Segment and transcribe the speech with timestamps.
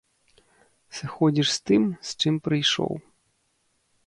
[0.99, 2.93] Сыходзіш з тым, з чым прыйшоў.